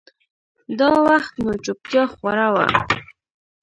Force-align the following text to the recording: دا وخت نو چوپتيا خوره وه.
دا 0.79 0.89
وخت 1.07 1.33
نو 1.43 1.51
چوپتيا 1.65 2.03
خوره 2.13 2.47
وه. 2.53 2.65